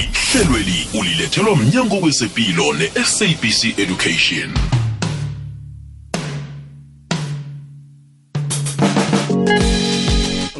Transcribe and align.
ihlelweli 0.00 0.88
ulilethelwa 1.00 1.56
mnyango 1.56 1.96
wezepilo 1.96 2.72
ne-sabc 2.78 3.78
education 3.82 4.50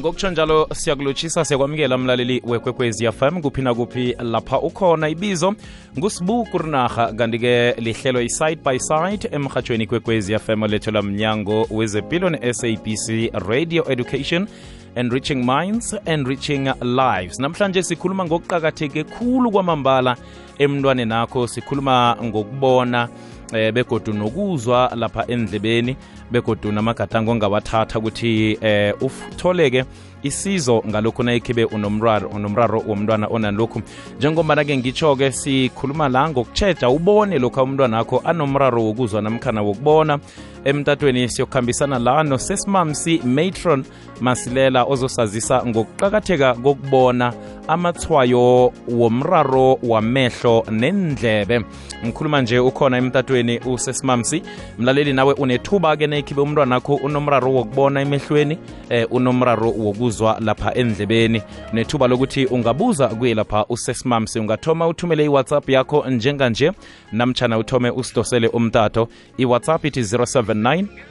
ngokutsho 0.00 0.30
njalo 0.30 0.68
siyakulotshisa 0.74 1.44
siyakwamukela 1.44 1.98
mlaleli 1.98 2.40
wekwekwezi 2.44 3.12
fm 3.12 3.40
kuphi 3.42 3.62
nakuphi 3.62 4.14
lapha 4.20 4.58
ukhona 4.60 5.08
ibizo 5.08 5.54
ngusibu 5.98 6.44
kurinarha 6.44 7.12
kanti-ke 7.12 7.72
lihlelo 7.80 8.20
i-side 8.22 8.60
by 8.70 8.78
side 8.78 9.28
emhatshweni 9.32 9.86
kwekwezi 9.86 10.38
fm 10.38 10.62
olethelwa 10.62 11.02
mnyango 11.02 11.66
wezepilo 11.70 12.30
ne-sabc 12.30 13.10
radio 13.46 13.84
education 13.92 14.48
enriching 14.96 15.44
minds 15.44 15.94
enriching 16.06 16.68
lives 16.82 17.38
namhlanje 17.40 17.82
sikhuluma 17.82 18.24
ngokuqakatheke 18.24 19.04
khulu 19.04 19.50
kwamambala 19.50 20.16
emntwane 20.58 21.04
nakho 21.04 21.46
sikhuluma 21.46 22.16
ngokubona 22.24 23.08
eh 23.52 23.72
begodu 23.72 24.12
nokuzwa 24.12 24.92
lapha 24.96 25.26
endlebeni 25.26 25.96
begodu 26.30 26.72
namagadango 26.72 27.30
ongawathatha 27.30 27.98
ukuthi 27.98 28.58
eh 28.62 28.94
utholeke 29.00 29.84
isizo 30.22 30.82
ngalokhu 30.88 31.22
nayikhibe 31.22 31.64
unomraro 31.64 32.28
unomraro 32.28 32.78
womntwana 32.88 33.26
onalokhu 33.30 33.82
njengombana-ke 34.18 34.76
ngitsho-ke 34.76 35.32
sikhuluma 35.32 36.08
la 36.08 36.30
ngokutshetsha 36.30 36.88
ubone 36.88 37.38
lokhu 37.38 37.60
umntwana 37.62 37.98
akho 37.98 38.18
anomraro 38.24 38.84
wokuzwa 38.84 39.22
namkhana 39.22 39.62
wokubona 39.62 40.18
emtatweni 40.64 41.28
siyokuhambisana 41.28 41.98
la 41.98 42.38
sesimamsi 42.38 43.18
matron 43.24 43.84
masilela 44.20 44.84
ozosazisa 44.84 45.62
ngokuqakatheka 45.66 46.54
kokubona 46.54 47.32
amathwayo 47.68 48.72
womraro 48.88 49.78
wamehlo 49.82 50.66
nendlebe 50.70 51.64
ngikhuluma 52.06 52.42
nje 52.42 52.58
ukhona 52.58 52.96
emtatweni 52.98 53.58
usesimamsi 53.58 54.42
mlaleli 54.78 55.12
nawe 55.12 55.32
unethuba-ke 55.34 56.06
nayikhibe 56.06 56.40
umntwana 56.40 56.74
wakho 56.74 56.94
unomraro 56.94 57.52
wokubona 57.52 58.00
emehlweni 58.00 58.58
eh, 58.88 59.06
unomraro 59.10 59.70
wokuzwa 59.72 60.36
lapha 60.40 60.74
endlebeni 60.74 61.42
nethuba 61.72 62.08
lokuthi 62.08 62.46
ungabuza 62.46 63.08
kuye 63.08 63.34
lapha 63.34 63.66
usesimamsi 63.68 64.38
ungathoma 64.38 64.88
uthumele 64.88 65.24
iwhatsapp 65.24 65.68
yakho 65.68 66.04
njenganje 66.10 66.72
namtshana 67.12 67.58
uthome 67.58 67.90
usidosele 67.90 68.48
umtato 68.48 69.08
iwhatsapp 69.38 69.84
ithi 69.84 70.00
07 70.00 70.49
079 70.54 71.02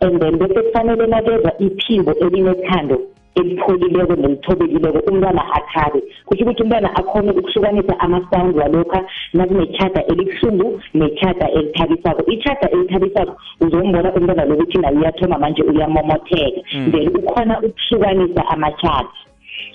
and 0.00 0.20
then 0.20 0.38
bese 0.38 0.62
kufanele 0.62 1.06
nakezwa 1.06 1.52
iphimbo 1.58 2.12
elinethando 2.14 3.11
elipholileko 3.40 4.14
nelithobekileko 4.20 4.98
umntwana 5.10 5.42
athabe 5.58 5.98
kusho 6.26 6.42
ukuthi 6.44 6.62
umntwana 6.64 6.88
akhone 7.00 7.30
ukuhlukanisa 7.38 7.94
ama-sound 8.04 8.52
walokha 8.60 9.00
nakunechada 9.36 10.00
elibuhlungu 10.10 10.66
nechada 11.00 11.46
elithabisako 11.56 12.20
ichada 12.34 12.66
elithabisako 12.74 13.32
uzombona 13.62 14.08
umntwana 14.16 14.44
lokuthi 14.48 14.76
naye 14.82 14.96
uyathoma 15.00 15.36
manje 15.42 15.62
uyamomotheka 15.70 16.60
mm. 16.74 16.86
then 16.92 17.08
ukhona 17.20 17.54
ukuhlukanisa 17.66 18.42
amachada 18.54 19.08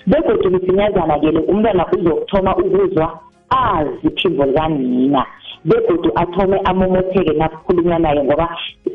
begodwa 0.06 0.50
msinyazana-ke 0.50 1.30
le 1.30 1.38
umntwana 1.50 1.82
uzokuthoma 1.94 2.56
ukuzwa 2.56 3.18
azi 3.50 3.96
iphimbo 4.08 4.44
likanina 4.46 5.26
begodu 5.64 6.10
athome 6.14 6.56
amomotheke 6.64 7.32
nakukhulunywa 7.32 7.98
naye 7.98 8.24
ngoba 8.24 8.46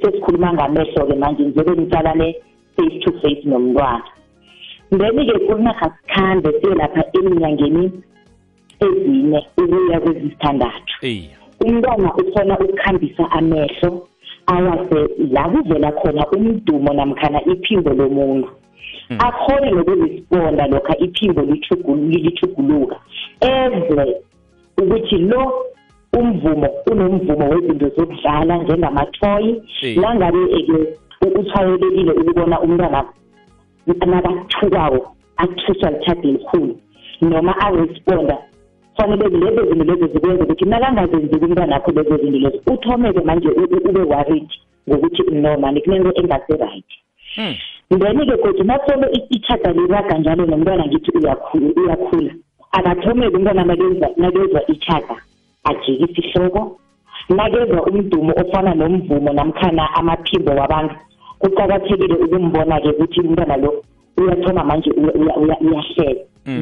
sesikhuluma 0.01 0.53
ngamehlo-ke 0.53 1.15
manje 1.15 1.43
njengobe 1.43 1.81
nisalane 1.81 2.35
face 2.75 2.99
to 2.99 3.11
face 3.19 3.43
nomntwana 3.45 4.03
then-ke 4.99 5.37
kunaha 5.47 5.87
sikhambe 5.95 6.49
siye 6.61 6.75
lapha 6.75 7.03
eminyangeni 7.17 7.83
ezine 8.85 9.39
ukuya 9.61 9.99
kwezisithandathu 10.03 10.93
umntwana 11.65 12.07
ukhona 12.21 12.53
ukukhambisa 12.59 13.23
amehlo 13.37 13.89
awase 14.55 14.99
la 15.35 15.43
kuvela 15.55 15.89
khona 15.99 16.23
umdumo 16.35 16.91
namkhana 16.97 17.39
iphimbo 17.53 17.91
lomuntu 17.99 18.49
hmm. 19.07 19.17
akhone 19.27 19.67
nokuzifonda 19.77 20.63
lokha 20.73 20.93
iphimbo 21.05 21.41
lithuguluka 22.29 22.97
eze 23.55 24.05
ukuthi 24.81 25.17
lo 25.31 25.41
umvumo 26.19 26.69
unomvumo 26.91 27.45
wezinto 27.51 27.87
zokudlala 27.95 28.53
njengamathoyi 28.61 29.51
nangabe-ke 30.01 30.77
uthwayelekile 31.39 32.11
ukubona 32.19 32.55
umntwana 32.65 33.01
nabathukwako 33.87 35.13
athuswa 35.37 35.89
lithathi 35.91 36.27
likhulu 36.31 36.77
noma 37.21 37.57
aresponda 37.65 38.37
fanele 38.97 39.27
lezo 39.41 39.61
zinto 39.69 39.83
lezo 39.93 40.07
zikwenza 40.13 40.43
ukuthi 40.43 40.65
nakangazenzeki 40.65 41.45
umntwanakho 41.45 41.91
lezo 41.91 42.13
zinto 42.21 42.37
lezo 42.43 42.61
uthome-ke 42.73 43.21
manje 43.27 43.49
ube 43.63 43.99
worried 44.11 44.49
ngokuthi 44.89 45.21
noma 45.43 45.67
nikunento 45.73 46.09
engase-right 46.21 46.85
hmm. 47.35 47.53
then-ke 47.99 48.35
kodwa 48.37 48.63
nasolo 48.69 49.07
itshada 49.35 49.69
liraga 49.71 50.17
njalo 50.17 50.45
nomntwana 50.45 50.83
ngithi 50.87 51.11
uyakhula 51.17 52.31
akathome-ke 52.71 53.35
umntwana 53.37 53.63
nakezwa 54.19 54.61
itshada 54.73 55.15
ajikise 55.63 56.21
ihloko 56.27 56.61
nakezwa 57.29 57.79
umdumo 57.89 58.31
ofana 58.41 58.71
nomvumo 58.75 59.33
namkhana 59.33 59.83
amaphimbo 59.99 60.51
wabantu 60.51 60.95
kuqakathekile 61.43 62.15
ukumbona-ke 62.23 62.89
ukuthi 62.91 63.19
umntwana 63.23 63.55
lo 63.63 63.69
uyathoma 64.19 64.63
manje 64.69 64.89
uyahleka 64.91 66.05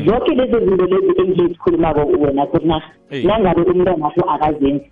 zonke 0.05 0.31
mm. 0.31 0.37
lezo 0.39 0.57
zinto 0.65 0.85
lezi 0.91 1.11
engizikhulumako 1.21 2.01
wena 2.21 2.45
kona 2.51 2.77
nangabe 3.27 3.61
umntwanakho 3.71 4.21
akazenzi 4.33 4.85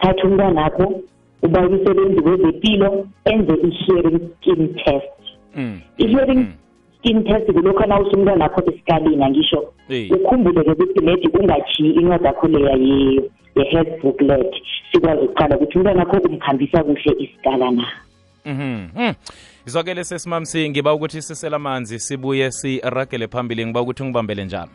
thatha 0.00 0.22
umntwanakho 0.28 0.86
uba 1.44 1.60
umsebenzi 1.68 2.20
wezempilo 2.28 2.88
enze 3.32 3.54
i-hearing 3.68 4.18
skin 4.36 4.62
test 4.84 5.14
mm. 5.58 5.76
i-hearing 6.04 6.38
mm. 6.48 6.54
skin 6.98 7.18
test 7.28 7.46
kulokhu 7.54 7.84
nawusa 7.88 8.12
umntwanakho 8.16 8.58
esikalini 8.70 9.22
angisho 9.24 9.60
ukhumbule-ke 10.16 10.70
ukuthi 10.72 11.00
maybe 11.04 11.28
ungajiyi 11.40 11.90
incwadi 12.00 12.24
yakho 12.24 12.48
leya 12.48 12.74
ye-health 13.56 14.00
booklet 14.02 14.50
sikwazi 14.92 15.22
ukuqala 15.24 15.56
ukuthi 15.56 15.76
umntwanakho 15.78 16.16
umkhambisa 16.28 16.78
kuhle 16.84 17.12
isikala 17.24 17.70
na 17.70 17.84
Mhm. 18.48 18.88
Mm 18.96 19.14
Izwakele 19.66 20.04
sesimamsi 20.04 20.70
ngiba 20.70 20.92
ukuthi 20.94 21.22
sisela 21.22 21.56
amanzi 21.56 21.98
sibuye 22.00 22.50
siragele 22.52 23.28
phambili 23.28 23.66
ngiba 23.66 23.80
ukuthi 23.80 24.04
ngibambele 24.04 24.44
njalo. 24.44 24.68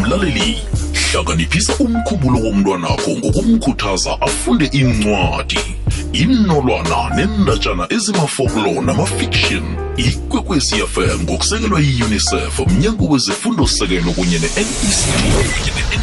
Mlaleli, 0.00 0.58
hlakaniphisa 1.12 1.84
umkhubulo 1.84 2.38
womntwanakho 2.44 3.10
ngokumkhuthaza 3.16 4.20
afunde 4.20 4.66
incwadi 4.66 5.60
imnolwana 6.14 7.14
nendatshana 7.16 7.86
ezimafoklo 7.92 8.82
namafiction 8.82 9.62
ikwekwecfm 9.96 11.20
ngokusekelwa 11.22 11.80
yiunicef 11.80 12.58
unicef 12.58 12.72
mnyango 12.76 13.06
wezifundosekelo 13.12 14.12
kunye 14.12 14.38
ne-nect 14.38 15.98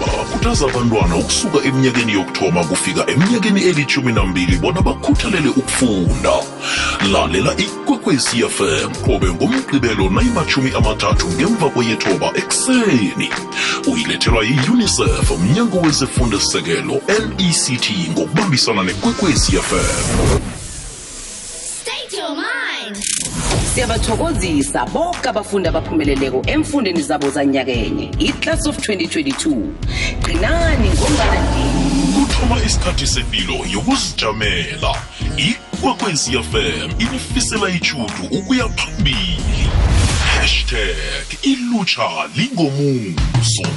bakhuthaza 0.00 0.66
abantwana 0.68 1.16
ukusuka 1.16 1.58
eminyakeni 1.64 2.12
yokuthoma 2.12 2.64
kufika 2.64 3.06
eminyakeni 3.10 3.60
elithumi 3.62 4.12
nambili 4.12 4.56
bona 4.58 4.82
bakhuthalele 4.82 5.48
ukufunda 5.48 6.30
lalela 7.12 7.54
ikwekwecfm 7.56 8.92
qobe 9.04 9.26
ngomgqibelo 9.32 10.10
nayimathumi 10.10 10.70
amathathu 10.76 11.26
ngemva 11.26 11.68
kweyethoba 11.70 12.30
ekuseni 12.34 13.30
uyilethelwa 13.92 14.44
yiunicef 14.44 14.68
unicef 15.30 15.38
mnyango 15.40 15.78
wezifundosekelo 15.80 17.00
nect 17.58 17.90
ngokubambisana 18.10 18.82
nekwekwecfm 18.82 19.29
kwekwezi 19.30 19.58
siyathokozisa 23.76 24.84
bonke 24.86 25.28
abafundi 25.28 25.68
abaphumeleleko 25.68 26.42
emfundeni 26.46 27.02
zabo 27.02 27.30
zanyakenye 27.30 28.10
iclass 28.18 28.66
of 28.66 28.78
2022 28.78 29.62
qinani 30.26 30.88
ngombana 30.88 31.42
kuthoma 32.14 32.56
isikhathi 32.66 33.06
sempilo 33.06 33.54
yokuzijamela 33.72 34.94
fm 36.50 36.90
inifisela 36.98 37.68
ichudu 37.70 38.22
ukuya 38.30 38.68
phambili 38.68 39.68
hashtag 40.40 40.96
ilutsha 41.42 42.08
lingomuso 42.36 43.68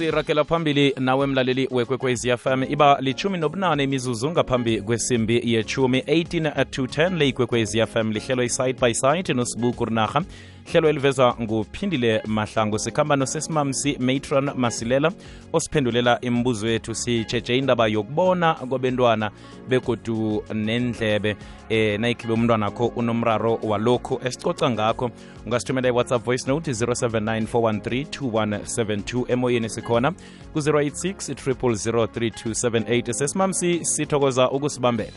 siragela 0.00 0.44
phambili 0.44 0.94
nawe 1.00 1.26
mlaleli 1.26 1.68
wekwekwezi 1.70 2.30
fm 2.36 2.62
iba 2.68 3.00
lichumi 3.00 3.38
nobunane 3.38 3.84
imizuzu 3.84 4.30
ngaphambi 4.30 4.82
kwesimbi 4.82 5.40
yechumi 5.44 6.00
18 6.00 6.64
to 6.70 6.82
10 6.82 7.18
le 7.18 7.28
ikwekwezi 7.28 7.86
fm 7.86 8.12
lihlelo 8.12 8.48
side 8.48 8.76
by 8.80 8.92
side 8.94 9.34
nosibuku 9.34 9.84
rinarha 9.84 10.22
hlelo 10.64 10.88
elivezwa 10.88 11.36
nguphindile 11.40 12.22
mahlango 12.26 12.78
sikhamba 12.78 13.16
nosesimamsi 13.16 13.98
matron 13.98 14.50
masilela 14.56 15.12
osiphendulela 15.52 16.18
imibuzo 16.20 16.68
yethu 16.68 16.94
sitshetshe 16.94 17.56
indaba 17.58 17.86
yokubona 17.86 18.54
kwabentwana 18.54 19.30
begodu 19.68 20.44
nendlebe 20.54 21.36
e, 21.68 21.98
nayikhibe 21.98 22.32
umntwana 22.32 22.70
kho 22.70 22.86
unomraro 22.86 23.58
walokhu 23.62 24.20
esicoca 24.24 24.70
ngakho 24.70 25.10
ungasithumela 25.46 25.88
iwhatsapp 25.88 26.24
voice 26.24 26.46
note 26.46 26.70
079 26.70 27.46
413 27.46 28.02
2172 28.02 29.32
emoyeni 29.32 29.70
sikhona 29.70 30.12
ku-086 30.52 31.34
3003278 31.34 33.12
sesimamsi 33.12 33.84
sithokoza 33.84 34.50
ukusibambela 34.50 35.12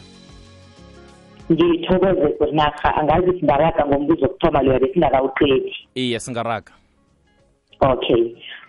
ngithokoze 1.54 2.28
urinarha 2.44 2.90
angazi 3.00 3.30
singaraga 3.40 3.82
ngombuzo 3.86 4.24
okuthoma 4.28 4.60
loya 4.66 4.82
besingakawuqedi 4.84 5.72
iye 6.04 6.18
singaraga 6.24 6.74
okay 7.92 8.24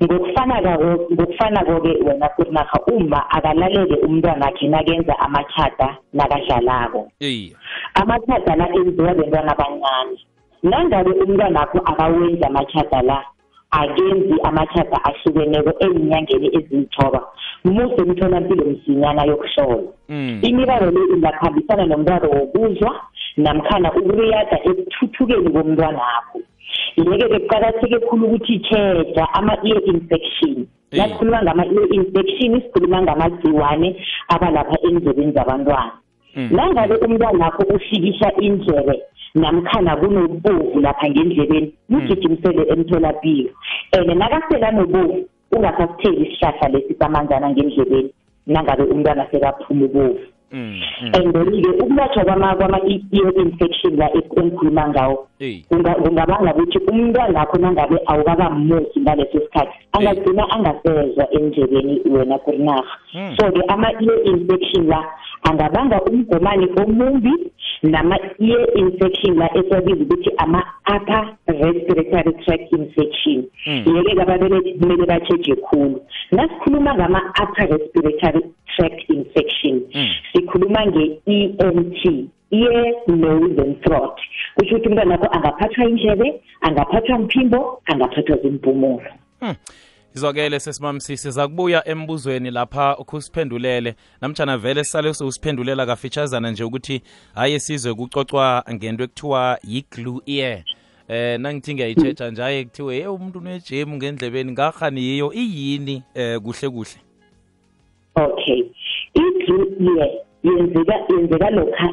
ngokufanako-ke 0.04 1.92
wena 2.06 2.26
kurinarha 2.34 2.78
uma 2.92 3.19
akalalele 3.36 3.96
umntwana 4.06 4.44
akhe 4.50 4.66
nakenza 4.72 5.14
amathata 5.26 5.88
nakadlalako 6.16 7.00
amathata 8.00 8.52
la 8.60 8.66
enziwa 8.78 9.10
bentwana 9.19 9.52
bancane 9.60 10.16
nangabe 10.69 11.12
umntwana 11.22 11.58
akho 11.64 11.78
akawenza 11.90 12.44
amathata 12.50 13.00
la 13.08 13.19
akenzi 13.80 14.34
amathada 14.48 14.98
ahlukeneko 15.08 15.72
ezinyangeni 15.84 16.48
eziyithoba 16.58 17.20
muse 17.74 17.98
emtholampilo 18.04 18.62
msinyana 18.72 19.22
yokuhlola 19.30 19.86
mm. 20.08 20.32
imibalo 20.48 20.86
le 20.94 21.00
ingakhambisana 21.14 21.84
nomraro 21.90 22.28
wokuzwa 22.36 22.90
namkhana 23.44 23.88
ukuriyada 23.98 24.56
ekuthuthukeni 24.68 25.48
komntwanakho 25.54 26.38
yeke-ke 26.98 27.28
kuqakatheke 27.42 27.98
khulu 28.06 28.24
ukuthi 28.26 28.52
itsheda 28.58 29.24
ama-ear 29.38 29.80
infection 29.92 30.54
nasikhuluma 30.98 31.38
ngama-ear 31.44 31.88
infection 31.98 32.52
sikhuluma 32.62 32.98
ngamagciwane 33.06 33.88
abalapha 34.34 34.76
endlebeni 34.88 35.32
zabantwana 35.36 35.92
Mm. 36.36 36.48
nangabe 36.52 36.94
umntwanakho 37.06 37.62
ufikisa 37.75 38.28
indlebe 38.46 38.94
namkhana 39.38 39.94
kunobovu 40.00 40.81
lapha 40.82 41.06
ngendlebeni 41.10 41.70
mugijimisele 41.88 42.64
mm. 42.66 42.72
emtholapilo 42.75 43.50
and 43.94 44.08
nakasekanobovu 44.19 45.28
ungasakutheli 45.54 46.26
isihlahla 46.26 46.75
lesi 46.75 46.94
samanzana 46.98 47.54
ngendlebeni 47.54 48.10
nangabe 48.50 48.82
umntwana 48.82 49.31
sekaphuma 49.31 49.84
ubovu 49.86 50.19
mm, 50.52 50.81
and 51.14 51.32
then-ke 51.32 51.82
ukulatshwa 51.82 52.25
kwama-ear 52.25 53.31
infection 53.42 53.96
la 53.98 54.10
engikhuluma 54.14 54.88
ngawo 54.88 55.26
kungabanga 55.69 56.50
ukuthi 56.58 56.78
umntwana 56.90 57.38
wakho 57.38 57.58
nangabe 57.58 57.96
awukakamuzi 58.06 59.00
ngaleso 59.00 59.38
sikhathi 59.38 59.75
angagcina 59.92 60.50
angasezwa 60.50 61.31
emndlebeni 61.36 62.00
wena 62.10 62.38
kurinaha 62.38 62.86
so-ke 63.38 63.62
ama-ear 63.70 64.19
infection 64.26 64.86
la 64.88 64.98
angabanga 65.50 65.99
umgomani 66.11 66.67
omumbi 66.82 67.35
nama-ear 67.94 68.64
infection 68.82 69.35
la 69.43 69.49
esiwabiza 69.58 70.02
ukuthi 70.05 70.31
ama-upper 70.44 71.25
respiratory 71.64 72.32
track 72.44 72.73
infection 72.73 73.44
hmm. 73.64 73.82
yeke 73.96 74.14
kababelethi 74.19 74.73
kumele 74.79 75.06
ba-cheje 75.11 75.55
khulu 75.64 75.96
nasikhuluma 76.32 76.91
ngama-upper 76.94 77.67
respiratory 77.79 78.41
track 78.76 79.08
infection 79.14 79.75
hmm. 79.93 80.08
sikhuluma 80.32 80.81
nge-e 80.87 81.38
m 81.58 81.94
t 82.02 82.31
ear 82.52 82.87
nose 83.06 83.58
and 83.64 83.76
throat 83.82 84.17
kusho 84.56 84.76
ukuthi 84.76 84.88
umntwanakho 84.88 85.26
angaphathwa 85.37 85.82
indlebe 85.91 86.29
angaphathwa 86.61 87.17
umphimbo 87.19 87.61
angaphathwa 87.93 88.37
zimpumulo 88.43 89.02
hmm. 89.41 89.55
izwakele 90.16 90.61
sesimamsisi 90.61 91.31
zakubuya 91.31 91.81
kubuya 91.81 91.93
embuzweni 91.99 92.50
lapha 92.50 92.96
ukuziphendulele 92.99 93.94
namtshana 94.20 94.56
vele 94.58 94.84
sisale 94.84 95.15
sowusiphendulela 95.15 95.86
kafitshazana 95.86 96.50
nje 96.50 96.65
ukuthi 96.65 97.03
haye 97.34 97.58
sizwe 97.58 97.94
kucocwa 97.94 98.65
ngento 98.74 99.03
ekuthiwa 99.05 99.58
yi-glue 99.70 100.20
ear 100.27 100.62
eh 101.08 101.41
nangithi 101.41 101.74
ngiyayitshetsha 101.74 102.31
nje 102.31 102.43
aye 102.48 102.65
kuthiwe 102.65 102.93
ye 103.00 103.06
umuntu 103.08 103.38
unejemu 103.38 103.96
ngendlebeni 103.96 104.50
ngakhani 104.53 105.00
yiyo 105.06 105.29
iyini 105.43 105.96
eh 106.15 106.38
kuhle 106.43 106.69
kuhle 106.70 106.96
okay 108.17 108.60
i-glue 109.15 109.67
ear 109.98 110.08
yenzeka 110.46 110.94
yenzeka 111.10 111.50
lokha 111.56 111.88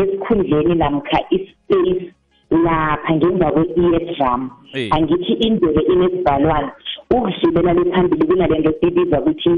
esikhundleni 0.00 0.74
namkha 0.74 1.18
i-space 1.36 2.12
lapha 2.56 3.12
ngemva 3.16 3.46
kwe-eardrum 3.54 4.42
angithi 4.96 5.32
indebe 5.46 5.80
inesibhalwana 5.92 6.70
ukudlulela 7.12 7.72
lephambili 7.76 8.24
kunalento 8.28 8.70
ebizwa 8.86 9.18
ukuthi 9.20 9.52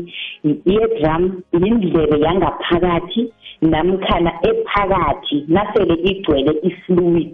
i-eardrum 0.51 1.23
yindlebe 1.63 2.17
yangaphakathi 2.27 3.23
namkhana 3.71 4.31
ephakathi 4.51 5.37
nasele 5.55 5.95
igcwele 6.11 6.53
i-fluid 6.69 7.31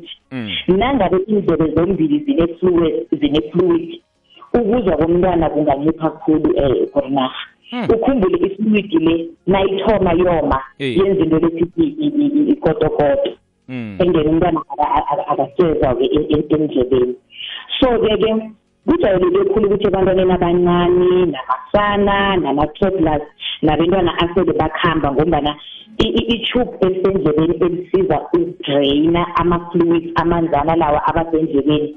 nangabe 0.81 1.19
indlebe 1.33 1.67
zombili 1.75 2.17
zine-fluid 3.21 3.89
ukuzwa 4.59 4.95
komntwana 5.01 5.47
kungancipha 5.53 5.99
kakhulu 6.11 6.49
um 6.59 6.85
korinaha 6.93 7.41
ukhumbule 7.95 8.37
i-fluid 8.49 8.91
le 9.07 9.15
nayithoma 9.53 10.13
yoma 10.23 10.59
yenza 10.97 11.23
into 11.25 11.39
lethi 11.45 11.85
ikotokoto 12.53 13.31
mm. 13.71 14.01
and 14.01 14.09
then 14.15 14.27
umntwana 14.31 14.61
akasezoke 15.33 15.87
endlebeni 16.37 17.15
so-ke 17.79 18.13
ke 18.23 18.31
kujayelele 18.89 19.41
khulu 19.51 19.67
ukuthi 19.69 19.87
ebantwaneni 19.91 20.33
abancane 20.37 21.11
namasana 21.35 22.19
nama-toblas 22.43 23.23
nabentwana 23.67 24.13
asele 24.23 24.53
bakuhamba 24.61 25.09
ngombana 25.15 25.53
i-tube 26.07 26.77
esendlebeni 26.87 27.55
elisiza 27.67 28.17
ukudraina 28.25 29.23
ama-fluid 29.41 30.05
amanzana 30.23 30.73
lawa 30.83 31.01
abasendlebeni 31.11 31.89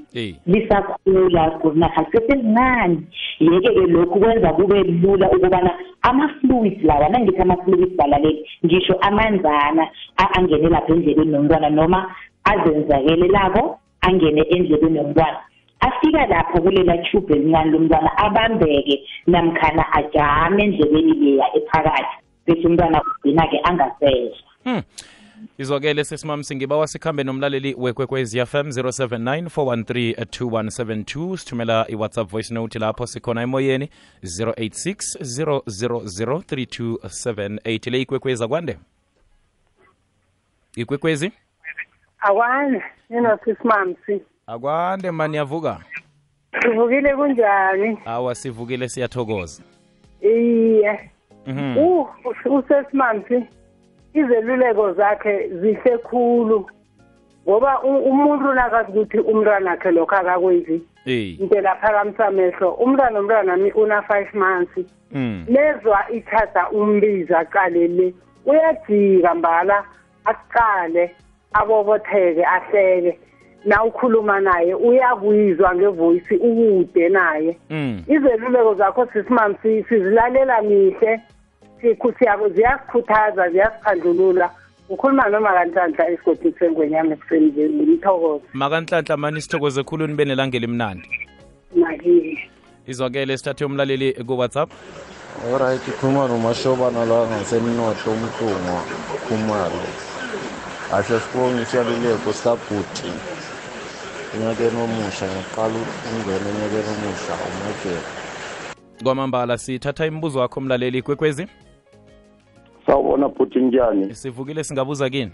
lisakhula 0.52 1.44
kurnakhathi 1.60 2.10
sesilinani 2.16 2.96
yeke-ke 3.40 3.80
lokhu 3.94 4.18
kwenza 4.22 4.50
kube 4.58 4.78
lula 5.02 5.26
ukubana 5.30 5.70
ama-fluid 6.10 6.76
lawa 6.84 7.06
nangithi 7.12 7.42
ama-fluid 7.44 7.92
balaleli 7.96 8.46
ngisho 8.66 8.94
amanzana 9.08 9.84
angene 10.36 10.68
lapha 10.68 10.92
endlebeni 10.94 11.30
nomntwana 11.32 11.70
noma 11.70 12.00
azenzakelelako 12.50 13.62
angene 14.00 14.42
endlebeni 14.54 14.94
nomntwana 14.98 15.38
afika 15.80 16.26
lapha 16.26 16.60
kulela 16.60 16.98
tube 16.98 17.34
elincane 17.34 17.70
lomntwana 17.70 18.18
abambeke 18.18 19.08
namkhana 19.26 19.92
ajame 19.92 20.62
endlebeni 20.64 21.12
leya 21.14 21.46
ephakathi 21.56 22.16
bese 22.46 22.66
umntwana 22.66 23.00
ugcina-ke 23.02 23.60
angasezwa 23.64 24.36
hmm. 24.64 24.82
izwakele 25.58 26.04
sesimam 26.04 26.42
singibawa 26.42 26.86
sikhambe 26.86 27.24
nomlaleli 27.24 27.74
wekwekwez 27.78 28.36
fm 28.44 28.68
079 28.68 29.46
413 29.46 30.14
2172 30.14 31.36
sithumela 31.36 31.86
i-whatsapp 31.88 32.28
voice 32.30 32.54
note 32.54 32.78
lapho 32.78 33.06
sikhona 33.06 33.42
emoyeni 33.42 33.90
086 34.22 34.96
000 35.20 36.36
3278 36.36 37.90
le 37.90 38.00
ikwekwezi 38.00 38.44
akwande 38.44 38.76
ikwekwezi 40.76 41.32
akwande 42.28 42.82
nino 43.10 43.38
sisimamsi 43.44 44.20
akwande 44.50 45.10
mani 45.10 45.36
yavuka 45.36 45.78
sivukile 46.62 47.16
kunjani 47.16 47.98
awa 48.04 48.34
sivukile 48.34 48.88
siyathokoza 48.88 49.62
iye 50.22 51.10
mhm. 51.46 51.76
u 51.78 52.08
usesimanzi 52.50 53.44
izeluleko 54.14 54.92
zakhe 54.92 55.48
zihle 55.48 55.98
khulu 55.98 56.66
ngoba 57.48 57.82
umuntu 57.82 58.52
nakazi 58.54 58.98
ukuthi 58.98 59.18
umntwana 59.18 59.70
wakhe 59.70 59.90
lokho 59.90 60.14
akakwenzi 60.16 60.76
ntela 61.46 61.72
phakamisa 61.80 62.26
amehlo 62.26 62.68
umntwana 62.84 63.18
omntwana 63.18 63.56
mi 63.56 63.70
una-five 63.72 64.30
months 64.38 64.76
mm. 65.12 65.46
lezwa 65.48 65.98
ithatha 66.14 66.70
umbiza 66.70 67.38
aqale 67.38 67.88
le 67.88 68.14
uyajika 68.46 69.34
mbala 69.34 69.84
aqale 70.24 71.14
abobotheke 71.52 72.44
ahleke 72.44 73.18
na 73.64 73.84
ukhuluma 73.84 74.40
naye 74.40 74.74
uyakuyizwa 74.74 75.74
ngevoice 75.74 76.34
ukude 76.34 77.08
naye 77.08 77.58
mm. 77.70 78.02
izeluleko 78.08 78.74
zakho 78.74 79.06
sisimamsi 79.06 79.84
sizilalela 79.88 80.62
mihle 80.62 81.20
sikhuthi 81.80 82.24
yabo 82.24 82.48
ziyasikhuthaza 82.48 83.50
ziyasiphandlulula 83.50 84.50
ukhuluma 84.88 85.28
noma 85.28 85.52
kanhlanhla 85.52 86.10
esigodini 86.10 86.54
sengwenyama 86.58 87.12
ekuseni 87.12 87.46
nje 87.46 87.64
ngimthokoze 87.68 88.44
makanhlanhla 88.52 89.16
mani 89.16 89.40
sithokoze 89.40 89.82
khulu 89.82 90.06
nibe 90.06 90.24
nelangeli 90.24 90.66
mnandi 90.66 91.08
nakini 91.76 92.38
izwakele 92.86 93.36
sithathe 93.38 93.64
umlaleli 93.64 94.12
ku-whatsapp 94.24 94.70
olright 95.52 95.82
ukhuluma 95.88 96.28
nomashobana 96.28 97.04
la 97.10 97.18
ngasemnotho 97.28 98.08
umhlungu 98.10 98.78
khumalo 99.26 99.84
ahle 100.96 101.16
sibonge 101.20 101.62
isiyaluleko 101.62 102.32
sabhuti 102.32 103.12
unyakeni 104.36 104.76
omusha 104.84 105.26
ngiqala 105.32 105.80
ungene 106.10 106.46
unyakeni 106.52 106.88
omusha 106.96 107.34
umajela 107.48 108.02
kwamambala 109.02 109.58
sithatha 109.58 110.06
imibuzo 110.06 110.38
wakho 110.38 110.60
mlaleli 110.60 111.02
kwekwezi 111.02 111.46
sawubona 112.86 113.28
bhuti 113.28 113.58
njani 113.60 114.14
sivukile 114.14 114.64
singabuza 114.64 115.10
kini 115.10 115.30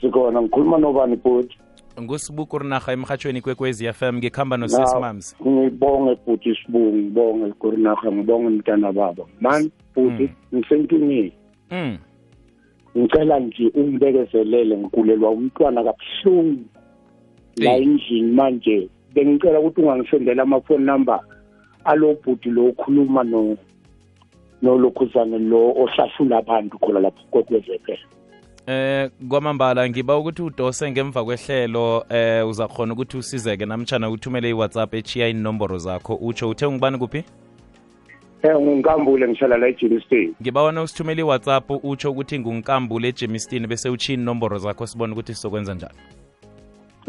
sikhona 0.00 0.42
ngikhuluma 0.42 0.78
nobani 0.78 1.16
bhuti 1.16 1.58
ngusibuku 2.00 2.58
rinaha 2.58 2.92
emhatshweni 2.92 3.40
kwekwezi 3.40 3.92
fm 3.92 4.16
ngikhamba 4.16 4.56
nosesimamzi 4.56 5.36
ngibonge 5.46 6.18
bhuti 6.26 6.54
sibu 6.62 6.78
ngibonge 6.78 7.52
kurinaha 7.52 8.12
ngibonge 8.12 8.48
mntana 8.48 8.92
baba 8.92 9.24
mani 9.40 9.70
bhuti 9.96 10.26
hmm. 10.26 10.58
ngisenkingeni 10.58 11.32
mm. 11.70 11.98
ngicela 12.98 13.38
nje 13.40 13.70
ungibekezelele 13.74 14.76
ngikulelwa 14.76 15.30
umntwana 15.30 15.84
kabuhlungu 15.84 16.64
la 17.58 17.76
endlini 17.76 18.32
manje 18.32 18.88
bengicela 19.14 19.60
ukuthi 19.60 19.80
ungangisendela 19.82 20.42
amafoni 20.42 20.84
number 20.84 21.20
alobhuti 21.84 22.48
lo 22.50 22.66
okhuluma 22.66 23.24
no 23.24 23.56
nolokhuzane 24.62 25.38
lo 25.38 25.72
ohlahlula 25.82 26.38
abantu 26.38 26.78
khona 26.78 27.00
lapho 27.00 27.22
kwekwezepela 27.30 27.98
eh 28.66 29.10
kwamambala 29.28 29.88
ngiba 29.88 30.18
ukuthi 30.18 30.42
udose 30.42 30.90
ngemva 30.90 31.24
kwehlelo 31.24 32.04
eh 32.10 32.48
uzakhona 32.48 32.92
ukuthi 32.92 33.16
usizeke 33.16 33.66
namtshana 33.66 34.10
uthumele 34.10 34.50
iwhatsapp 34.50 34.94
echiya 34.94 35.28
inomboro 35.28 35.78
zakho 35.78 36.14
utsho 36.14 36.48
uthe 36.48 36.70
ngubani 36.70 36.98
kuphi 36.98 37.24
Eh 38.42 38.54
ngunkambule 38.60 39.28
ngihlala 39.28 39.56
la 39.56 39.68
eJimston. 39.68 40.34
Ngiba 40.42 40.62
wona 40.62 40.82
usithumele 40.82 41.20
iWhatsApp 41.20 41.70
utsho 41.84 42.10
ukuthi 42.10 42.38
ngunkambule 42.38 43.08
eJimston 43.08 43.66
bese 43.66 43.88
uthini 43.88 44.22
inomboro 44.22 44.58
zakho 44.58 44.86
sibone 44.86 45.12
ukuthi 45.12 45.34
sizokwenza 45.34 45.74
njani. 45.74 45.98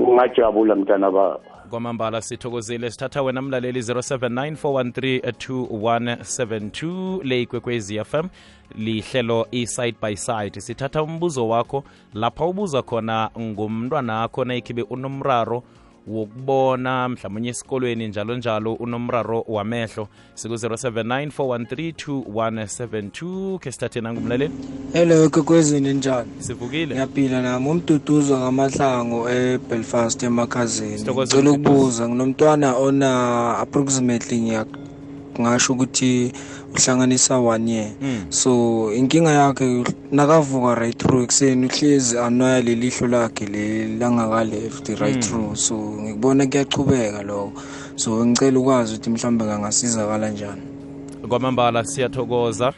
ungajabula 0.07 0.75
mntana 0.75 1.11
baba 1.11 1.39
kwamambala 1.69 2.21
sithokozile 2.21 2.91
sithatha 2.91 3.21
wena 3.21 3.41
mlaleli 3.41 3.79
079 3.79 5.23
413 5.27 7.23
le 7.23 7.41
ikwekwezi 7.41 7.99
fm 8.05 8.27
lihlelo 8.75 9.47
i-side 9.51 9.95
by 10.01 10.15
side 10.15 10.61
sithatha 10.61 11.03
umbuzo 11.03 11.47
wakho 11.49 11.83
lapha 12.13 12.45
ubuza 12.45 12.81
khona 12.81 13.29
ngomntwana 13.39 14.23
akho 14.23 14.45
nayikhibe 14.45 14.81
unomraro 14.81 15.63
wokubona 16.09 17.09
mhlawumbe 17.09 17.49
esikolweni 17.49 18.07
njalo 18.07 18.37
njalo 18.37 18.73
unomraro 18.73 19.43
wamehlo 19.47 20.07
siku-079 20.33 21.27
413 21.27 21.93
2172 22.23 23.59
ke 23.59 23.71
sithathe 23.71 24.01
nangumlaleli 24.01 24.53
hello 24.93 25.29
kokwezini 25.29 25.93
njani 25.93 26.29
sivukile 26.39 26.95
ngiyaphila 26.95 27.41
nami 27.41 27.69
umduduzo 27.69 28.37
ngamahlango 28.37 29.29
ebelfast 29.29 30.23
emakhazini 30.23 30.97
ngicela 31.13 31.51
ukubuza 31.51 32.03
nginomntwana 32.09 32.67
ona 32.85 33.09
approximately 33.63 34.39
ngasho 35.41 35.73
ukuthi 35.73 36.31
uhlanganisa 36.75 37.37
one 37.39 37.71
year 37.71 37.91
hmm. 37.99 38.25
so 38.31 38.91
inkinga 38.93 39.31
yakhe 39.31 39.83
nakavuka 40.11 40.75
right 40.75 40.97
through 40.99 41.23
ekuseni 41.23 41.65
uhlezi 41.65 42.19
anoya 42.19 42.61
lelihlo 42.61 43.07
lakhe 43.07 43.45
lelangaka 43.45 44.43
left 44.43 44.89
right 44.89 45.11
hmm. 45.11 45.19
through 45.21 45.55
so 45.55 45.75
ngikubona 45.75 46.45
kuyachubeka 46.47 47.21
lokho 47.23 47.51
so 47.95 48.25
ngicela 48.25 48.59
ukwazi 48.59 48.93
ukuthi 48.95 49.09
mhlawumbe 49.09 49.45
kangasizakala 49.45 50.29
njani 50.29 50.61
kwamambala 51.29 51.83
siyathokoza 51.85 52.73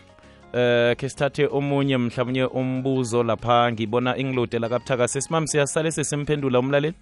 eh 0.53 0.95
ke 0.95 1.09
sithathe 1.09 1.45
omunye 1.51 1.97
mhlawumnye 1.97 2.43
umbuzo 2.43 3.23
lapha 3.23 3.71
ngibona 3.71 4.17
ingilode 4.17 4.59
lakabuthaka 4.59 5.07
sesimam 5.07 5.47
siyasale 5.47 5.91
sesimphendula 5.91 6.59
umlaleli 6.59 6.93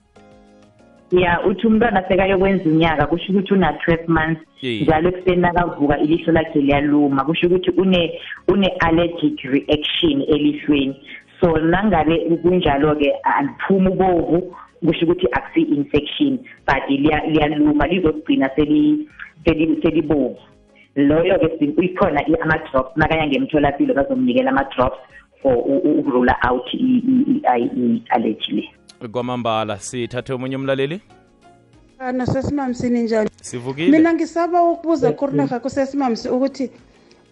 ya 1.11 1.45
uthi 1.45 1.67
umntwana 1.67 2.05
sekayokwenza 2.07 2.69
unyaka 2.69 3.05
kusho 3.09 3.33
ukuthi 3.33 3.53
una-twelve 3.53 4.05
months 4.07 4.45
njalo 4.61 5.09
ekuseni 5.09 5.41
nakavuka 5.41 5.97
ilihlo 5.97 6.31
lakhe 6.33 6.61
liyaluma 6.61 7.25
kusho 7.25 7.47
ukuthi 7.49 7.71
une-allergic 8.53 9.41
reaction 9.41 10.21
elihlweni 10.29 10.93
so 11.41 11.57
nangabe 11.57 12.13
kunjalo-ke 12.45 13.09
aliphumi 13.25 13.87
ubovu 13.89 14.53
kusho 14.85 15.01
ukuthi 15.05 15.27
akusi-infection 15.33 16.37
but 16.67 16.83
liyaluma 16.89 17.87
lizogcina 17.89 18.49
selibovu 19.81 20.37
loyo-ke 20.95 21.73
ikhona 21.89 22.21
ama-drops 22.41 22.93
nakanya 22.97 23.25
ngemtholapilo 23.33 23.93
bazomnikela 23.97 24.51
ama-drops 24.53 25.01
for 25.41 25.57
ukurula 25.57 26.35
out 26.47 26.69
i-allergy 26.77 28.51
le 28.61 28.65
kwamambala 29.07 29.79
sithathe 29.79 30.33
omunye 30.33 30.55
umlaleli 30.55 31.01
ano 31.99 32.25
ninjani 32.89 33.29
sivukile 33.41 33.91
mina 33.91 34.13
ngisaba 34.13 34.63
ukubuza 34.71 35.07
mm, 35.09 35.13
kurunarha 35.15 35.55
mm. 35.55 35.61
kusesimamsi 35.61 36.27
ukuthi 36.29 36.71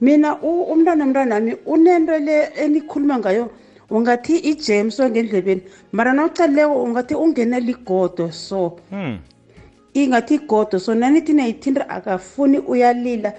mina 0.01 0.36
umntwana 0.41 1.05
mntwanami 1.05 1.55
unento 1.65 2.19
le 2.19 2.50
enikhuluma 2.63 3.19
ngayo 3.19 3.51
ungathi 3.89 4.38
ijem 4.38 4.91
so 4.91 5.09
ngendlebeni 5.09 5.62
mara 5.91 6.13
nawucalileko 6.13 6.83
ungathi 6.83 7.15
ungene 7.15 7.59
ligodo 7.59 8.31
so 8.31 8.79
hmm. 8.89 9.17
ingathi 9.93 10.33
igodo 10.36 10.79
so 10.79 10.95
nanithi 10.95 11.33
niyayithinta 11.33 11.89
akafuni 11.89 12.59
uyalila 12.59 13.33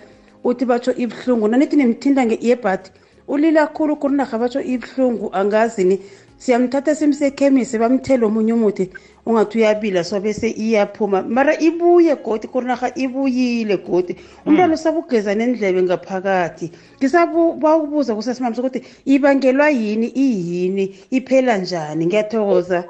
uthi 0.45 0.65
batsho 0.65 0.93
ibuhlungu 0.97 1.49
nanithi 1.49 1.77
nimthinta 1.77 2.27
nge-earbat 2.27 2.91
ulila 3.29 3.67
khulu 3.67 3.97
kurunarha 3.97 4.39
batsho 4.39 4.61
ibuhlungu 4.61 5.29
angazini 5.37 6.01
siyamthatha 6.39 6.95
simse 6.95 7.27
ekhemisi 7.27 7.79
bamthele 7.83 8.25
omunye 8.27 8.53
umuthi 8.55 8.85
ungathi 9.27 9.59
uyabila 9.59 10.05
so 10.07 10.21
bese 10.23 10.47
iyaphuma 10.49 11.23
mara 11.27 11.53
ibuye 11.59 12.15
godi 12.25 12.47
kurinaha 12.49 12.95
ibuyile 12.95 13.77
godi 13.77 14.15
umntwana 14.47 14.73
hmm. 14.79 14.79
usabugeza 14.79 15.35
nendlebe 15.35 15.83
ngaphakathi 15.83 16.71
ngisabawubuza 17.03 18.15
kusesimamso 18.15 18.63
ukuthi 18.63 18.87
ibangelwa 19.05 19.67
yini 19.71 20.09
iyini 20.15 20.95
iphela 21.11 21.59
njani 21.59 22.07
ngiyathokoza 22.07 22.85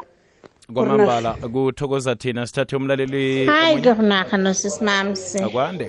kwamambala 0.72 1.32
kuthokoza 1.52 2.14
thina 2.20 2.44
sithathe 2.46 2.76
umlaleli 2.76 3.46
hayi 3.46 3.76
kurinaha 3.80 4.36
nosisimamsi 4.36 5.40
akwande 5.42 5.88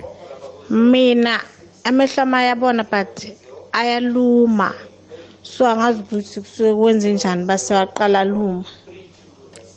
mina 0.69 1.35
amehlo 1.83 2.23
ama 2.23 2.39
yabona 2.47 2.83
but 2.91 3.15
ayaluma 3.75 4.71
so 5.41 5.65
angazi 5.67 5.99
ukuthi 6.01 6.39
kusuke 6.41 6.73
kwenzenjani 6.73 7.45
basewaqala 7.45 8.23
luma 8.25 8.63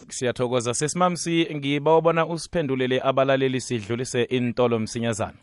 siyathokoza 0.08 0.74
sesimamsi 0.74 1.46
ngiba 1.54 1.96
ubona 1.96 2.26
usiphendulele 2.26 3.00
abalaleli 3.04 3.60
sidlulise 3.60 4.22
intolo 4.22 4.78
msinyazana 4.78 5.34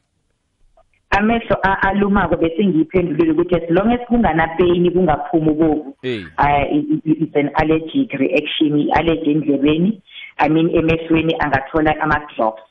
amehlo 1.09 1.55
alumako 1.61 2.35
bese 2.37 2.65
ngiyiphendulile 2.65 3.31
ukuthi 3.31 3.55
as 3.55 3.69
long 3.69 3.91
as 3.91 4.01
kunganapeyini 4.07 4.91
kungaphumi 4.91 5.53
bobu 5.53 5.95
it's 6.03 7.35
an 7.35 7.49
allergic 7.55 8.11
reaction 8.13 8.79
i-allergy 8.79 9.31
endlebeni 9.31 10.01
i 10.37 10.49
mean 10.49 10.69
emehlweni 10.69 11.35
angathola 11.39 11.95
ama-drops 12.01 12.61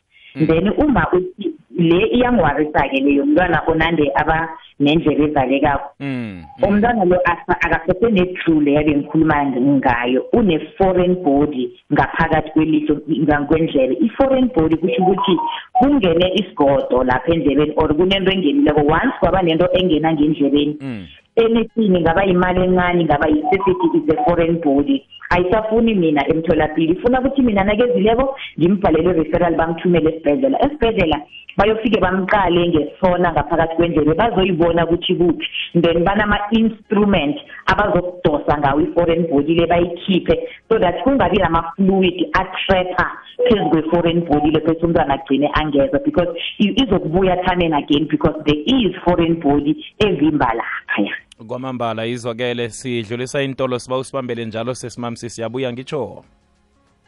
Mm. 0.41 0.47
then 0.47 0.73
uma 0.79 1.05
uthi 1.13 1.55
le 1.79 2.07
iyangiwarisa 2.07 2.83
ke 2.91 3.01
leyo 3.01 3.27
mntwana 3.27 3.63
onande 3.67 4.07
aba 4.21 4.49
nendlebe 4.81 5.25
evalekako 5.35 5.87
mm. 6.01 6.43
umntwana 6.67 7.03
lo 7.11 7.19
akasese-netrue 7.49 8.61
leyo 8.63 8.83
bengikhuluma 8.87 9.37
ngayo 9.57 10.23
une-foreign 10.39 11.15
body 11.27 11.75
ngaphakathi 11.93 12.51
kwelihlo 12.55 13.03
kwendlebe 13.49 13.95
i-foreign 14.01 14.47
body 14.57 14.77
kusho 14.79 15.03
ukuthi 15.03 15.35
kungene 15.75 16.27
isigodo 16.39 17.03
lapha 17.05 17.33
endlebeni 17.35 17.73
or 17.77 17.91
kunento 17.95 18.31
engenileko 18.31 18.81
once 18.87 19.15
kwaba 19.21 19.43
nento 19.43 19.67
engena 19.75 20.13
ngendlebeni 20.15 20.77
mm. 20.81 21.03
anything 21.41 21.93
ngaba 22.05 22.23
imali 22.35 22.61
encane 22.67 23.03
ngaba 23.09 23.27
yisifithi 23.35 23.89
is 23.99 24.07
a 24.15 24.25
foreign 24.25 24.61
body 24.61 25.07
ayisafuni 25.31 25.95
mina 25.95 26.29
emtholapilo 26.31 26.93
ifuna 26.93 27.21
ukuthi 27.21 27.43
mina 27.43 27.65
nakezileko 27.65 28.27
ngimbhalele 28.59 29.13
referral 29.13 29.55
bangithumele 29.55 30.09
esibhedlela 30.15 30.59
esibhedlela 30.65 31.19
bayofike 31.59 32.01
bamqale 32.01 32.63
ngesona 32.69 33.31
ngaphakathi 33.35 33.77
kwendlebe 33.79 34.15
bazoyibona 34.15 34.85
ukuthi 34.85 35.15
kuphi 35.19 35.47
then 35.85 36.03
banama-instrument 36.09 37.37
abazokudosa 37.67 38.59
ngawo 38.59 38.81
i-foreign 38.87 39.23
body 39.31 39.55
le 39.61 39.67
bayikhiphe 39.73 40.35
so 40.69 40.79
that 40.79 40.97
kungabi 41.07 41.39
nama-fluid 41.45 42.19
atrapha 42.41 43.07
phezu 43.47 43.65
kwe-foreign 43.73 44.21
body 44.31 44.51
le 44.51 44.61
phethe 44.67 44.85
umntwana 44.87 45.15
agcine 45.19 45.49
angeza 45.61 45.99
because 46.07 46.29
izokubuya 46.59 47.37
time 47.47 47.65
and 47.71 47.75
again 47.85 48.09
because 48.15 48.37
there 48.47 48.63
is 48.79 48.91
foreign 49.07 49.35
body 49.47 49.73
evimba 50.01 50.51
laphaya 50.59 51.15
kwamambala 51.47 52.07
izwakele 52.07 52.71
sidlulisa 52.71 53.43
intolo 53.43 53.79
siba 53.79 53.99
usibambele 53.99 54.45
njalo 54.47 54.75
sesimamsi 54.75 55.31
siyabuya 55.31 55.73
ngitsho 55.73 56.23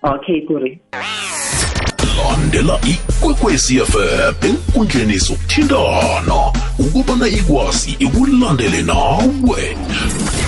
okay 0.02 0.46
kuri 0.46 0.80
landela 2.16 2.78
ikwekwezi 2.92 3.78
fm 3.78 4.34
enkundleni 4.48 5.18
zokuthindana 5.18 6.38
ukubana 6.86 7.28
ikwazi 7.28 7.90
ikulandele 8.04 8.82
nawe 8.82 9.62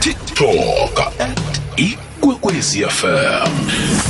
tiktok 0.00 0.96
at 1.18 1.38
ikwekwezi 1.86 2.84
fm 2.84 4.01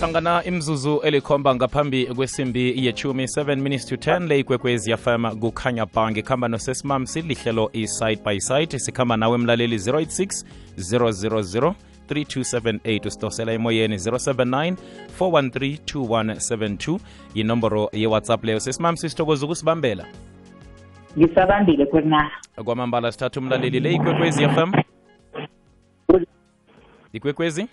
hlangana 0.00 0.44
imzuzu 0.44 1.00
elikhomba 1.04 1.54
ngaphambi 1.54 2.06
kwesimbi 2.06 2.86
yechumi 2.86 3.24
7 3.24 3.56
minutes 3.56 3.86
to 3.86 3.96
10 3.96 4.26
le 4.28 4.38
ikwekwezi 4.38 4.96
fm 4.96 5.30
kukhanya 5.40 5.86
ba 5.86 6.10
ngikhamba 6.10 6.48
nosesimam 6.48 7.06
silihlelo 7.06 7.70
i-side 7.72 8.22
by 8.24 8.38
side 8.40 8.78
sikhamba 8.78 9.16
nawe 9.16 9.38
mlaleli 9.38 9.76
086 9.76 10.44
000 10.78 11.72
3278 12.08 13.06
usidosela 13.08 13.52
emoyeni 13.52 13.96
079 13.96 14.76
413 15.18 15.78
2172 16.02 16.98
yinomboro 17.34 17.88
yewhatsapp 17.92 18.44
leyo 18.44 18.60
sesimam 18.60 18.96
sisithokoza 18.96 19.46
ukusibambela 19.46 20.04
ngisabambile 21.18 21.86
kwena 21.86 22.30
kwamambala 22.64 23.12
sithatha 23.12 23.40
umlaleli 23.40 23.80
le 23.80 23.92
ikwekwezi 23.92 24.48
fm 24.48 24.72
ikwekwezi 27.12 27.66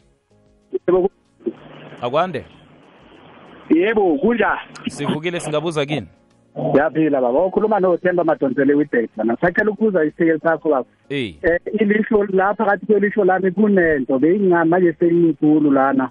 akwande 2.02 2.46
yebo 3.70 4.18
kunjani 4.18 4.58
sivukile 4.90 5.40
singabuza 5.40 5.86
kini 5.86 6.08
yaphila 6.76 7.22
baba 7.22 7.40
ukhuluma 7.46 7.80
nothemba 7.80 8.24
madonsele 8.24 8.74
wideta 8.74 9.24
nasakhela 9.24 9.72
ukubuza 9.72 10.04
isikeli 10.06 10.40
sakho 10.40 10.70
baba 10.70 10.86
eh 11.10 11.36
ilihlo 11.80 12.26
lapha 12.26 12.66
kathi 12.66 12.86
kwelisho 12.86 13.24
lami 13.26 13.52
kunento 13.52 14.20
beyingani 14.20 14.70
manje 14.70 14.94
selinkulu 15.00 15.72
lana 15.72 16.10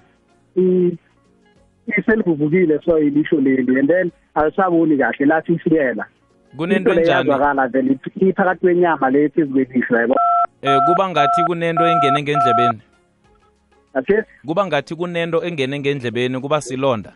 iselivuvukile 1.87 2.81
so 2.85 2.99
ilisho 2.99 3.41
leli 3.41 3.79
and 3.79 3.89
then 3.89 4.11
alisabuni 4.35 4.97
kahle 4.97 5.27
lathi 5.27 5.53
isiyela 5.53 6.07
kunento 6.57 6.95
enjani 6.95 7.31
yakala 7.31 7.69
vele 7.69 7.97
iphakathi 8.21 8.61
kwenyama 8.61 9.11
lethi 9.11 9.41
izibelishwa 9.41 10.01
yebo 10.01 10.15
eh 10.63 10.79
kuba 10.89 11.09
ngathi 11.09 11.45
kunento 11.47 11.87
engene 11.87 12.23
ngendlebeni 12.23 12.79
yasho 13.97 14.25
kuba 14.47 14.67
ngathi 14.67 14.95
kunento 14.97 15.45
engene 15.45 15.79
ngendlebeni 15.79 16.41
kuba 16.41 16.61
silonda 16.61 17.13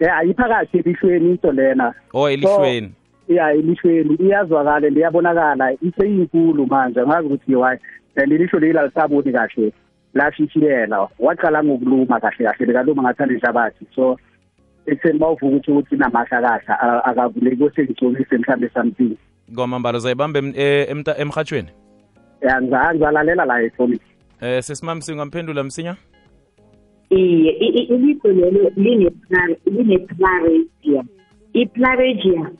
eh 0.00 0.08
ayiphakathi 0.12 0.78
elihlweni 0.78 1.30
into 1.30 1.52
lena 1.52 1.94
oh 2.14 2.28
elihlweni 2.28 2.92
ya 3.28 3.52
elihlweni 3.52 4.14
iyazwakala 4.14 4.88
liyabonakala 4.88 5.72
iseyinkulu 5.72 6.66
manje 6.66 7.00
ngazi 7.02 7.26
ukuthi 7.26 7.54
why 7.56 7.72
and 8.16 8.32
eh, 8.32 8.38
ilisho 8.40 8.58
leli 8.58 8.78
alisaboni 8.78 9.32
kahle 9.32 9.72
lashishiyela 10.14 11.08
waqala 11.18 11.64
ngokuluma 11.64 12.20
kahle 12.20 12.44
kahle 12.44 12.66
bekaluma 12.66 13.02
ngathanda 13.02 13.34
inhlabathi 13.34 13.86
so 13.94 14.18
ekutheni 14.86 15.18
bawuvuka 15.18 15.46
ukuthi 15.46 15.70
ukuthi 15.70 15.96
namahla 15.96 16.58
kahla 16.66 17.04
akavuleki 17.04 17.64
osengicobise 17.64 18.38
mhlawumbe 18.38 18.68
something 18.74 19.16
kwamambala 19.54 19.98
uzayibamba 19.98 20.40
eh, 20.56 20.90
emhatshweni 21.18 21.68
ya 22.40 22.56
eh, 22.56 22.62
ngizalalela 22.64 23.44
la 23.44 23.62
efonini 23.62 24.00
eh 24.42 24.62
sesimami 24.62 25.00
singamphendula 25.02 25.64
msinya 25.64 25.96
iye 27.10 27.50
ilibho 27.94 28.28
lelo 28.28 28.70
line-plaragia 28.76 31.04
i-plaragia 31.52 32.50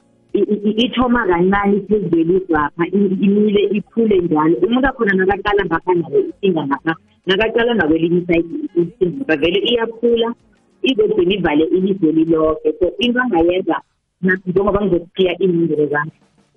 ithoma 0.76 1.26
kancane 1.26 1.80
phezukwelizwapha 1.88 2.86
imile 3.26 3.62
ikhule 3.62 4.18
njalo 4.20 4.56
umuntu 4.56 4.88
akhona 4.88 5.14
nakaqala 5.14 5.64
ngapha 5.64 5.94
nawe 5.94 6.20
isinga 6.30 6.62
ngapha 6.66 6.94
nakaqala 7.26 7.74
nakwelinye 7.74 8.20
isaidi 8.22 8.56
isinga 8.82 9.36
vele 9.36 9.58
iyakhula 9.70 10.34
izogcina 10.82 11.34
ivale 11.34 11.64
ilizwe 11.64 12.12
liloke 12.12 12.72
so 12.80 12.86
into 12.98 13.20
angayenza 13.20 13.76
njengoba 14.22 14.84
ngizokuthiya 14.84 15.32
iinindelo 15.42 15.86
zami 15.86 16.10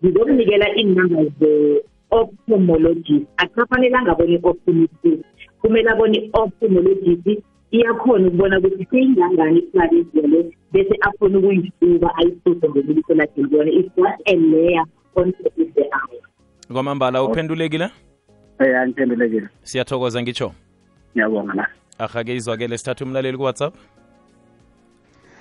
ngizokunikela 0.03 0.65
iinamba 0.79 1.17
ophthalmologist 2.11 3.25
akafanelanga 3.37 4.11
abone 4.11 4.33
i 5.03 5.19
kumele 5.61 5.89
abone 5.89 6.17
i-ophthalmologist 6.17 7.29
iyakhona 7.71 8.27
ukubona 8.27 8.57
ukuthi 8.59 8.85
seyingangani 8.91 9.59
isibari 9.59 9.97
le 10.13 10.51
bese 10.73 10.93
ukuyisuka 11.15 11.37
ukuyisuba 11.39 12.15
ayisuze 12.19 12.69
ngeliso 12.69 13.13
lakhe 13.15 13.41
libone 13.41 13.71
is 13.71 13.87
just 13.97 14.21
a 14.25 14.35
layer 14.35 14.85
concept 15.13 15.57
is 15.57 15.73
the 15.73 15.81
hour 15.95 16.21
kwamambala 16.73 17.23
uphendulekile 17.23 17.89
ya 18.59 18.87
ngiphendulekile 18.87 19.47
siyathokoza 19.63 20.21
ngitsho 20.21 20.51
ngiyabonga 21.13 21.53
la 21.53 21.67
ahake 21.99 22.35
izwakele 22.35 22.77
sithatha 22.77 23.05
umlaleli 23.05 23.37
kuwhatsapp 23.37 23.73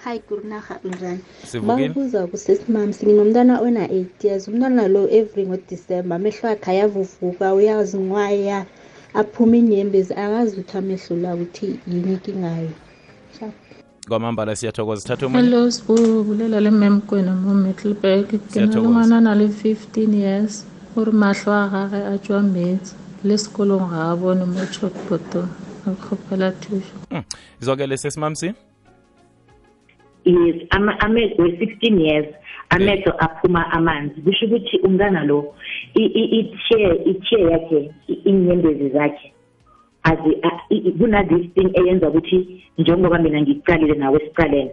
hayikurinahabinjani 0.04 1.20
bakubuza 1.68 2.26
kusesimam 2.26 2.88
nginomntwana 2.88 3.60
ona-eight 3.60 4.24
years 4.24 4.48
umntwana 4.48 4.88
lo 4.88 5.08
every 5.20 5.46
ngodisemba 5.48 6.14
amehlo 6.16 6.46
akhe 6.54 6.68
ayavuvuka 6.72 7.44
uyazinwaya 7.58 8.58
aphuma 9.20 9.54
inyembezi 9.60 10.12
akazi 10.24 10.52
ukuthi 10.60 10.76
amehlo 10.80 11.14
la 11.22 11.28
ukuthi 11.34 11.66
yini 11.90 12.12
inkingayo 12.16 12.70
kwamambala 14.08 14.56
siyathokoza 14.56 15.08
thatha 15.08 15.28
hello 15.28 15.70
sibu 15.70 15.96
bulela 16.26 16.60
le 16.60 16.70
memkwena 16.70 17.32
mo 17.40 17.54
middleburg 17.64 18.28
ke 18.52 18.60
na 18.60 19.34
le 19.40 19.46
15 19.46 20.14
years 20.24 20.64
gore 20.94 21.12
mahlo 21.12 21.52
a 21.62 21.64
gage 21.90 22.00
a 22.14 22.18
tswa 22.18 22.42
metsi 22.42 22.94
le 23.24 23.34
sekolong 23.38 23.88
ga 23.90 24.12
a 24.12 24.16
bone 24.16 24.44
mo 24.44 24.60
chokboto 24.74 25.48
a 26.48 26.50
thuso 26.60 26.92
hmm. 27.10 27.24
izwakele 27.62 27.96
sesimamsi 27.96 28.54
yes 30.24 31.38
we-sixteen 31.38 32.00
years 32.00 32.26
amehlo 32.70 33.12
mm. 33.12 33.18
aphuma 33.26 33.72
amanzi 33.72 34.20
kusho 34.20 34.46
ukuthi 34.46 34.78
umntana 34.86 35.24
lo 35.26 35.54
i-chair 35.94 37.50
yakhe 37.50 37.88
iy'nyembezi 38.08 38.88
zakhe 38.92 39.30
kuna-this 40.98 41.46
thing 41.54 41.70
eyenza 41.80 42.08
ukuthi 42.08 42.60
njengoba 42.78 43.18
mina 43.18 43.40
ngicalile 43.42 43.94
nawe 43.94 44.18
esicalene 44.22 44.70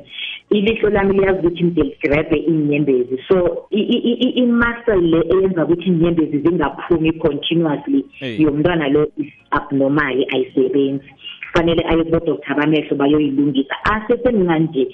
ilihlo 0.51 0.89
lami 0.89 1.17
liyazi 1.19 1.39
ukuthi 1.47 1.63
ngiligrebhe 1.63 2.37
iy'nyembezi 2.49 3.17
so 3.27 3.37
i-muscle 3.71 5.01
le 5.11 5.19
eyenza 5.35 5.65
ukuthi 5.65 5.87
iy'nyembezi 5.89 6.37
zingaphumi 6.43 7.11
continuously 7.11 8.05
yomntwana 8.39 8.87
lo 8.87 9.03
is-abnormali 9.17 10.23
ayisebenzi 10.33 11.05
kufanele 11.43 11.83
ayekubodoktha 11.91 12.55
bamehlo 12.55 12.95
bayoyilungisa 12.95 13.75
asesenganje 13.83 14.87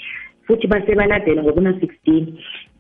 futhi 0.47 0.65
basebaladela 0.67 1.43
ngokuna-16 1.43 2.07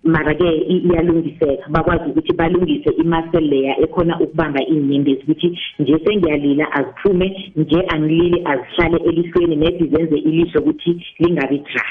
mara-ke 0.07 0.47
iyalungiseka 0.71 1.67
bakwazi 1.67 2.09
ukuthi 2.15 2.33
balungise 2.39 2.89
imasel 3.03 3.43
leya 3.43 3.73
ekhona 3.83 4.15
ukubamba 4.23 4.61
iy'nyembezi 4.71 5.21
ukuthi 5.27 5.47
nje 5.81 5.95
sengiyalila 6.03 6.65
aziphume 6.79 7.27
nje 7.59 7.79
angilili 7.93 8.39
azihlale 8.51 8.97
elihlweni 9.09 9.55
nedi 9.61 9.83
zenze 9.91 10.17
ilihlo 10.27 10.59
ukuthi 10.63 10.91
lingabi 11.19 11.57
dry 11.67 11.87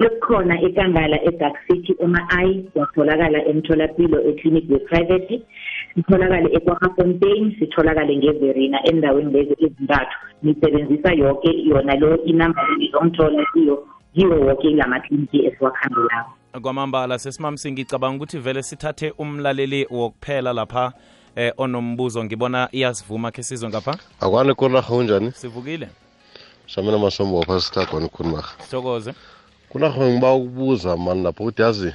sekukhona 0.00 0.54
ikangala 0.66 1.16
edark 1.28 1.56
city 1.66 1.92
ema-i 2.04 2.50
watholakala 2.78 3.38
emtholapilo 3.52 4.16
eclinic 4.30 4.64
ye-private 4.72 5.34
sitholakale 5.94 6.48
ekwagafontein 6.56 7.44
sitholakale 7.58 8.12
ngeverina 8.18 8.78
endaweni 8.90 9.30
lezo 9.34 9.54
ezintathu 9.66 10.16
nisebenzisa 10.42 11.10
yoke 11.22 11.50
yona 11.70 11.94
lo 12.00 12.10
inamba 12.30 12.62
lizomthola 12.80 13.42
kiyo 13.52 13.76
kiwo 14.14 14.36
woke 14.46 14.64
ilamakliniki 14.72 15.38
esiwakhangelako 15.48 16.37
kwamambala 16.62 17.16
sesimamsi 17.18 17.66
ngicabanga 17.72 18.16
ukuthi 18.16 18.38
vele 18.38 18.62
sithathe 18.62 19.08
umlaleli 19.22 19.80
wokuphela 19.98 20.50
lapha 20.58 20.84
eh 21.36 21.52
onombuzo 21.62 22.24
ngibona 22.24 22.60
iyasivuma 22.72 23.30
ke 23.30 23.42
sizwe 23.42 23.68
ngapha 23.68 23.94
akwani 24.20 24.54
kurarha 24.54 24.94
unjani 24.94 25.32
sivukile 25.32 25.88
shamela 26.66 26.98
masombo 26.98 27.38
wapha 27.38 27.60
sihlagwani 27.60 28.06
ukhulumarha 28.06 28.50
sithokoze 28.64 29.12
kurarha 29.68 30.08
ngiba 30.08 30.32
ukubuza 30.34 30.96
mani 30.96 31.22
lapho 31.22 31.40
ukuthi 31.44 31.62
yazi 31.62 31.90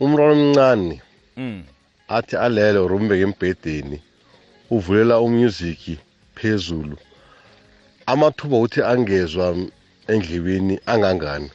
umntwana 0.00 0.32
omncane 0.40 1.02
mm. 1.36 1.62
athi 2.08 2.36
alele 2.36 2.78
or 2.78 2.90
umbeke 2.92 3.22
embhedeni 3.28 3.98
uvulela 4.70 5.20
umusic 5.20 5.98
phezulu 6.34 6.96
amathuba 8.06 8.56
ukuthi 8.56 8.80
angezwa 8.82 9.46
endlebeni 10.08 10.80
angangani 10.86 11.50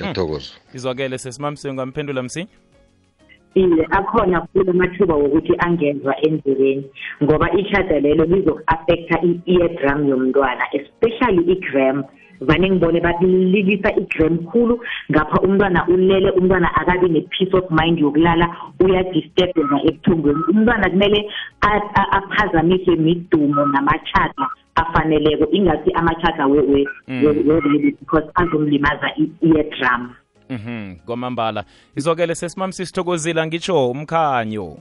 ngiyathokoza 0.00 0.50
hmm. 0.54 0.76
izwakele 0.76 1.16
sesimamisweni 1.18 1.76
kwamphendula 1.76 2.22
msinya 2.22 2.46
iye 3.54 3.84
akhona 3.90 4.40
kule 4.40 4.72
mathuba 4.72 5.14
wokuthi 5.14 5.52
angenzwa 5.66 6.16
endleleni 6.26 6.86
ngoba 7.22 7.46
ichada 7.60 7.96
lelo 8.04 8.24
lizoku-affektha 8.32 9.16
i-eardram 9.28 10.00
yomntwana 10.08 10.64
especially 10.78 11.42
igram 11.54 11.98
vane 12.48 12.66
ngibone 12.70 12.98
balilisa 13.04 13.90
igram 14.02 14.38
khulu 14.48 14.74
ngapha 15.10 15.38
umntwana 15.46 15.80
ulele 15.94 16.28
umntwana 16.38 16.68
akabi 16.80 17.06
ne-peace 17.14 17.54
of 17.58 17.66
mind 17.78 17.96
yokulala 18.02 18.46
uyadistebhela 18.82 19.76
ebuthongweni 19.88 20.42
umntwana 20.52 20.84
kumele 20.92 21.20
aphazamise 22.18 22.90
midumo 23.04 23.62
namachada 23.74 24.44
afaneleko 24.74 25.46
ingathi 25.52 25.92
amachaga 25.92 26.48
mm. 26.48 26.52
we 26.52 27.96
because 28.00 28.24
azomlimaza 28.34 29.08
i-eardrum 29.16 30.10
mhm 30.50 30.96
kwamambala 31.06 31.64
izokele 31.96 32.34
sesimamsi 32.34 32.86
sithokozile 32.86 33.46
ngitsho 33.46 33.90
umkhanyo 33.90 34.76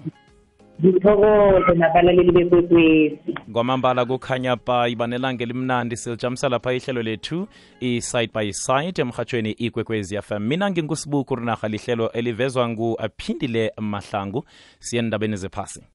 ngithokoze 0.81 1.73
nabalaleli 1.75 2.31
bekwekwezi 2.31 3.19
kwamambala 3.53 4.05
kukhanya 4.05 4.55
pa 4.55 4.89
ibanelanga 4.89 5.43
elimnandi 5.43 5.97
silijamisa 5.97 6.49
lapha 6.49 6.73
ihlelo 6.73 7.01
lethu 7.01 7.47
i-side 7.79 8.31
by 8.33 8.51
side 8.53 9.01
emhatshweni 9.01 9.51
ikwekwezi 9.51 10.21
fm 10.21 10.39
mina 10.41 10.71
ngingusibuku 10.71 11.35
rinarha 11.35 11.67
lihlelo 11.67 12.11
elivezwa 12.11 12.69
ngu 12.69 12.95
aphindile 12.99 13.73
mahlangu 13.77 14.43
siye 14.79 15.01
endabeni 15.03 15.35
zephasi 15.37 15.83